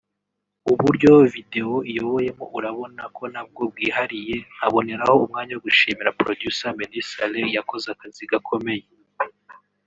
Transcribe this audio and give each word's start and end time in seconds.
uburyo 0.71 1.13
video 1.33 1.71
iyoboyemo 1.89 2.45
urabona 2.57 3.03
ko 3.15 3.23
nabwo 3.33 3.61
bwihariye 3.71 4.35
nkaboneraho 4.53 5.15
umwanya 5.25 5.53
wo 5.55 5.63
gushimira 5.67 6.15
Producer 6.19 6.69
Meddy 6.77 7.01
Saleh 7.11 7.47
yakoze 7.57 7.87
akazi 7.91 8.23
gakomeye 8.31 8.87